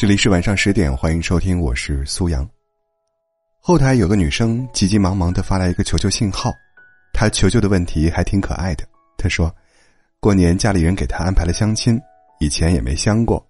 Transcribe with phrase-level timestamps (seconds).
[0.00, 2.48] 这里是晚上十点，欢迎收听，我是苏阳。
[3.58, 6.50] 后台有个女生急急忙忙的发来一个求救信号，
[7.12, 8.88] 她求救的问题还挺可爱的。
[9.18, 9.54] 她说，
[10.18, 12.00] 过年家里人给她安排了相亲，
[12.40, 13.46] 以前也没相过，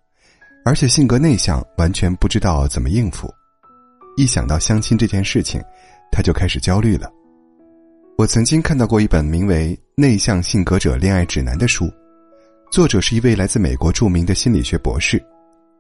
[0.65, 3.33] 而且性格内向，完全不知道怎么应付。
[4.17, 5.63] 一想到相亲这件事情，
[6.11, 7.09] 她就开始焦虑了。
[8.19, 11.89] 我曾经看到过一本名为《内向性格者恋爱指南》的书，
[12.73, 15.25] 作者是一位来自美国著名的心理学博士。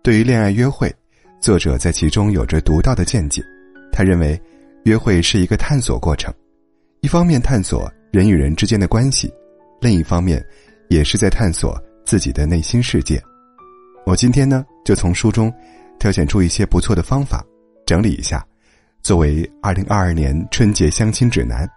[0.02, 0.90] 对于恋爱约会，
[1.40, 3.42] 作者在其中有着独到的见解。
[3.92, 4.40] 他认为，
[4.84, 6.32] 约会是一个探索过程，
[7.02, 9.30] 一方面探索人与人之间的关系，
[9.78, 10.42] 另一方面，
[10.88, 13.22] 也是在探索自己的内心世界。
[14.06, 15.52] 我今天呢，就从书中
[15.98, 17.44] 挑选出一些不错的方法，
[17.84, 18.42] 整理一下，
[19.02, 21.68] 作为二零二二年春节相亲指南，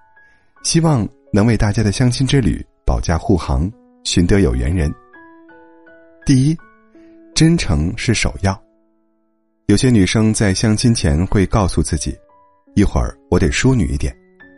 [0.64, 3.70] 希望能为大家的相亲之旅保驾护航，
[4.06, 4.90] 寻得有缘人。
[6.26, 6.58] 第一。
[7.44, 8.58] 真诚是首要。
[9.66, 12.18] 有些女生在相亲前会告诉自己
[12.74, 14.16] ：“一会儿我得淑女一点，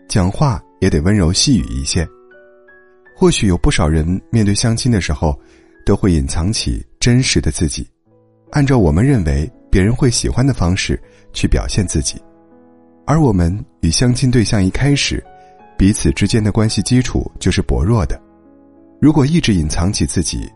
[0.07, 2.07] 讲话也得温柔细语一些。”
[3.17, 5.35] 或许有不少人面对相亲的时候，
[5.83, 7.89] 都会隐藏起真实的自己，
[8.51, 11.01] 按照我们认为别人会喜欢的方式
[11.33, 12.21] 去表现自己。
[13.07, 15.25] 而我们与相亲对象一开始，
[15.75, 18.21] 彼此之间的关系基础就是薄弱的。
[19.01, 20.47] 如果一直隐藏起自己，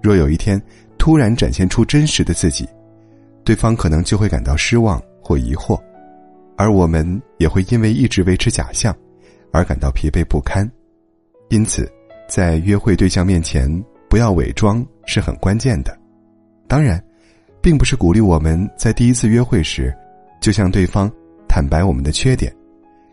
[0.00, 0.62] 若有一天，
[1.04, 2.66] 突然展现出真实的自己，
[3.44, 5.78] 对方可能就会感到失望或疑惑，
[6.56, 8.96] 而我们也会因为一直维持假象，
[9.52, 10.66] 而感到疲惫不堪。
[11.50, 11.86] 因此，
[12.26, 13.70] 在约会对象面前
[14.08, 15.94] 不要伪装是很关键的。
[16.66, 16.98] 当然，
[17.60, 19.94] 并不是鼓励我们在第一次约会时
[20.40, 21.12] 就向对方
[21.46, 22.50] 坦白我们的缺点，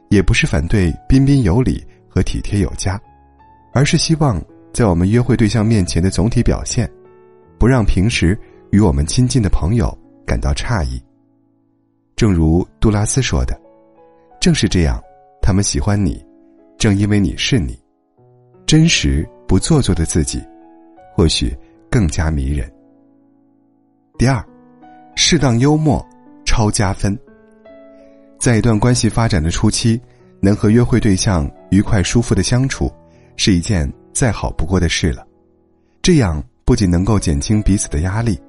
[0.08, 2.98] 也不是反对彬彬有礼和体贴有加，
[3.74, 6.90] 而是希望在我们约会对象面前的总体表现。
[7.62, 8.36] 不让平时
[8.72, 9.96] 与我们亲近的朋友
[10.26, 11.00] 感到诧异。
[12.16, 13.56] 正如杜拉斯说的
[14.42, 15.00] ：“正是这样，
[15.44, 16.26] 他们喜欢你，
[16.80, 17.80] 正因为你是你，
[18.66, 20.44] 真实不做作的自己，
[21.14, 21.56] 或许
[21.88, 22.68] 更加迷人。”
[24.18, 24.44] 第二，
[25.16, 26.04] 适当幽默
[26.44, 27.16] 超加分。
[28.40, 30.02] 在一段关系发展的初期，
[30.40, 32.92] 能和约会对象愉快舒服的相处，
[33.38, 35.24] 是一件再好不过的事了。
[36.02, 36.44] 这样。
[36.72, 38.40] 不仅能够减轻彼此的压力，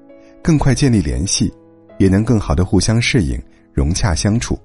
[0.45, 1.53] 更快建立联系，
[1.99, 3.37] 也能更好的互相适应、
[3.73, 4.57] 融洽相处。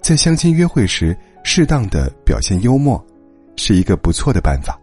[0.00, 3.04] 在相亲约会时，适当的表现幽默，
[3.56, 4.80] 是一个不错的办法。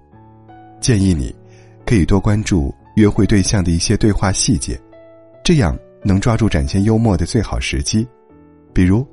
[0.80, 1.36] 建议你，
[1.84, 4.80] 可以多关注约会对象的一些对话细节，
[5.44, 8.08] 这样能抓住展现幽默的最好时机。
[8.72, 9.04] 比如，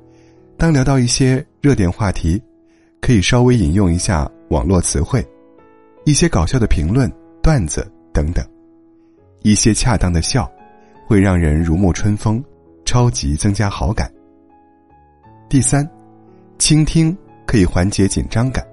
[0.55, 2.39] 当聊到一些热点话题，
[3.01, 5.27] 可以稍微引用一下网络词汇，
[6.05, 7.11] 一些搞笑的评论、
[7.41, 7.83] 段子
[8.13, 8.47] 等等。
[9.41, 10.49] 一些恰当的笑，
[11.05, 12.43] 会让人如沐春风，
[12.85, 14.11] 超级增加好感。
[15.49, 15.87] 第三，
[16.57, 17.15] 倾听
[17.45, 18.65] 可以缓解紧张感。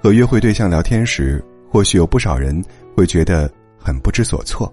[0.00, 2.62] 和约会对象聊天时，或许有不少人
[2.94, 4.72] 会觉得很不知所措。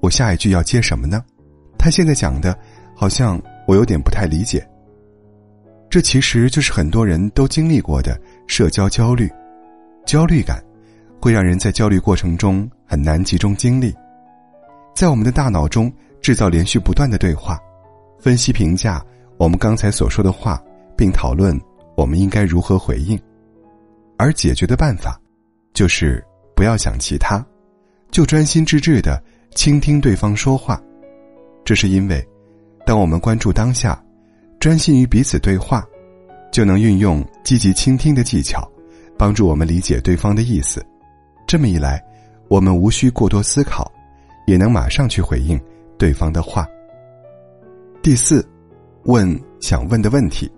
[0.00, 1.24] 我下一句要接什么呢？
[1.78, 2.56] 他现在讲的，
[2.94, 4.64] 好像我有点不太理解。
[5.88, 8.16] 这其实就是很多人都经历过的
[8.46, 9.28] 社交焦虑。
[10.06, 10.62] 焦虑感，
[11.20, 13.92] 会让人在焦虑过程中很难集中精力。
[15.00, 15.90] 在我们的大脑中
[16.20, 17.58] 制造连续不断的对话，
[18.18, 19.02] 分析评价
[19.38, 20.62] 我们刚才所说的话，
[20.94, 21.58] 并讨论
[21.96, 23.18] 我们应该如何回应。
[24.18, 25.18] 而解决的办法，
[25.72, 26.22] 就是
[26.54, 27.42] 不要想其他，
[28.10, 29.18] 就专心致志的
[29.54, 30.78] 倾听对方说话。
[31.64, 32.22] 这是因为，
[32.84, 33.98] 当我们关注当下，
[34.58, 35.82] 专心于彼此对话，
[36.52, 38.70] 就能运用积极倾听的技巧，
[39.16, 40.84] 帮助我们理解对方的意思。
[41.46, 42.04] 这么一来，
[42.48, 43.90] 我们无需过多思考。
[44.50, 45.58] 也能马上去回应
[45.96, 46.66] 对方的话。
[48.02, 48.44] 第四，
[49.04, 50.50] 问想问的问题。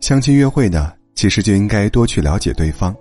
[0.00, 2.92] 相亲约会呢，其实就应该多去了解对方，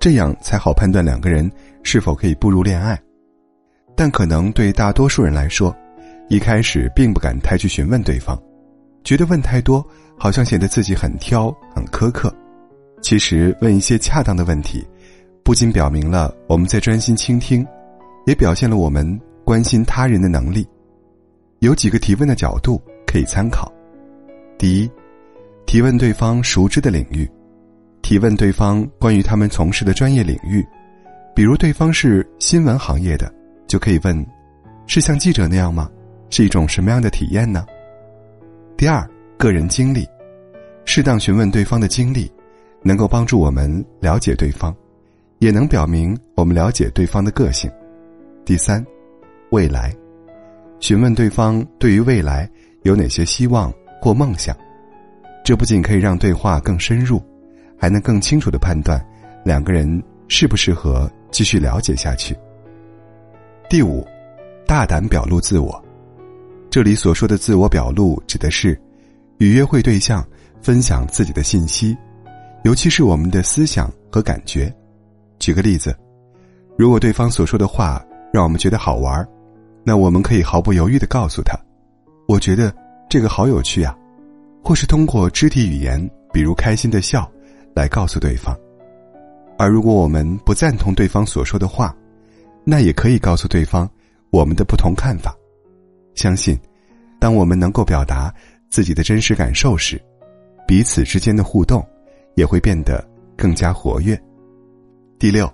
[0.00, 1.48] 这样才好判断两个人
[1.84, 3.00] 是否可以步入恋爱。
[3.94, 5.72] 但可能对大多数人来说，
[6.28, 8.36] 一开始并不敢太去询问对方，
[9.04, 9.86] 觉得问太多
[10.18, 12.34] 好像显得自己很挑很苛刻。
[13.00, 14.84] 其实问一些恰当的问题，
[15.44, 17.64] 不仅表明了我们在专心倾听。
[18.30, 20.64] 也表现了我们关心他人的能力。
[21.58, 23.70] 有几个提问的角度可以参考：
[24.56, 24.90] 第一，
[25.66, 27.26] 提问对方熟知的领域；
[28.02, 30.64] 提问对方关于他们从事的专业领域，
[31.34, 33.34] 比如对方是新闻行业的，
[33.66, 34.24] 就可以问：
[34.86, 35.90] 是像记者那样吗？
[36.30, 37.66] 是一种什么样的体验呢？
[38.76, 39.04] 第二，
[39.36, 40.06] 个人经历，
[40.84, 42.30] 适当询问对方的经历，
[42.80, 44.72] 能够帮助我们了解对方，
[45.40, 47.68] 也能表明我们了解对方的个性。
[48.50, 48.84] 第三，
[49.52, 49.94] 未来，
[50.80, 52.50] 询问对方对于未来
[52.82, 54.56] 有哪些希望或梦想，
[55.44, 57.22] 这不仅可以让对话更深入，
[57.78, 59.00] 还能更清楚的判断
[59.44, 62.36] 两个人适不适合继续了解下去。
[63.68, 64.04] 第五，
[64.66, 65.80] 大胆表露自我。
[66.68, 68.76] 这里所说的自我表露，指的是
[69.38, 70.26] 与约会对象
[70.60, 71.96] 分享自己的信息，
[72.64, 74.74] 尤其是我们的思想和感觉。
[75.38, 75.96] 举个例子，
[76.76, 79.26] 如果对方所说的话让我们觉得好玩，
[79.84, 81.58] 那我们可以毫不犹豫的告诉他
[82.28, 82.74] ：“我觉得
[83.08, 83.96] 这个好有趣啊。”
[84.62, 87.26] 或是通过肢体语言，比如开心的笑，
[87.74, 88.54] 来告诉对方。
[89.58, 91.94] 而如果我们不赞同对方所说的话，
[92.62, 93.88] 那也可以告诉对方
[94.30, 95.34] 我们的不同看法。
[96.14, 96.58] 相信，
[97.18, 98.32] 当我们能够表达
[98.68, 100.00] 自己的真实感受时，
[100.66, 101.82] 彼此之间的互动
[102.34, 103.02] 也会变得
[103.36, 104.18] 更加活跃。
[105.18, 105.50] 第六，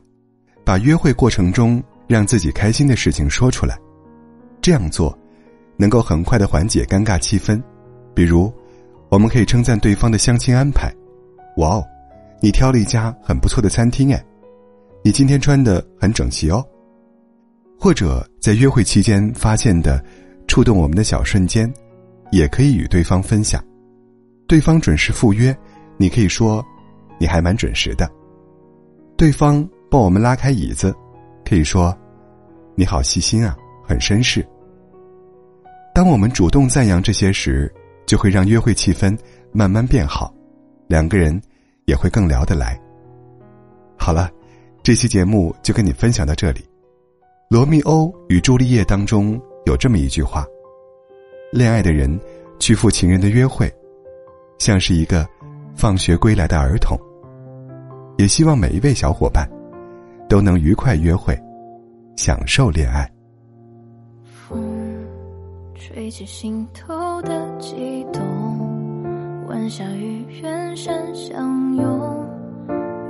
[0.64, 3.78] 把约会过程中让自己开心的事情说出来，
[4.60, 5.16] 这样做
[5.76, 7.62] 能够很快的缓解尴尬气氛。
[8.14, 8.52] 比如，
[9.08, 10.92] 我们可以称赞对方的相亲安排
[11.58, 11.84] ：“哇哦，
[12.40, 14.24] 你挑了一家很不错的餐厅哎，
[15.02, 16.64] 你今天穿的很整齐哦。”
[17.78, 20.02] 或者在约会期间发现的。
[20.48, 21.70] 触动我们的小瞬间，
[22.30, 23.60] 也可以与对方分享。
[24.46, 25.54] 对方准时赴约，
[25.96, 26.64] 你可以说
[27.18, 28.08] ：“你还蛮准时的。”
[29.18, 30.94] 对方帮我们拉开椅子，
[31.48, 31.96] 可以说
[32.74, 33.56] ：“你好细心啊，
[33.86, 34.46] 很绅士。”
[35.94, 37.72] 当我们主动赞扬这些时，
[38.04, 39.16] 就会让约会气氛
[39.52, 40.34] 慢慢变好，
[40.88, 41.40] 两个人
[41.84, 42.78] 也会更聊得来。
[43.96, 44.30] 好了，
[44.82, 46.60] 这期节目就跟你分享到这里。
[47.48, 49.40] 《罗密欧与朱丽叶》当中。
[49.66, 50.46] 有这么一句话
[51.50, 52.20] ：“恋爱的人
[52.60, 53.68] 去赴情人的约会，
[54.58, 55.26] 像是一个
[55.74, 56.96] 放学归来的儿童。”
[58.16, 59.44] 也希望每一位小伙伴
[60.28, 61.36] 都能愉快约会，
[62.16, 63.10] 享受恋爱。
[64.24, 64.62] 风
[65.74, 68.22] 吹起心头的悸动，
[69.46, 72.28] 晚霞与远山相拥，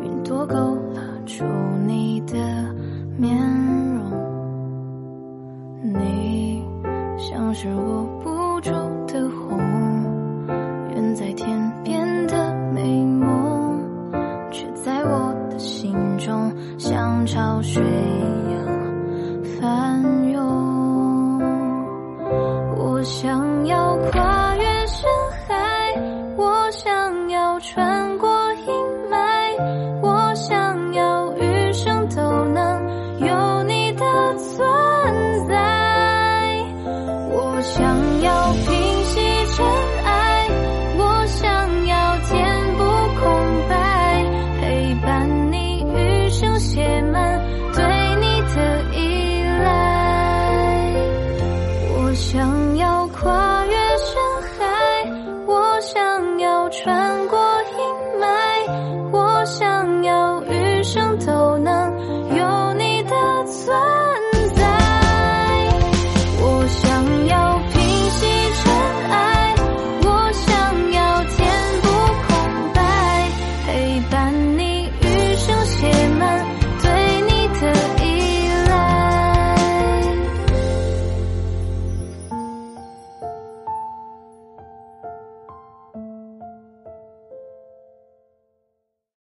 [0.02, 0.54] 云朵勾
[0.94, 1.44] 勒出
[1.86, 2.34] 你的
[3.18, 3.36] 面
[3.94, 4.10] 容，
[5.82, 6.64] 你。
[7.18, 8.05] 像是我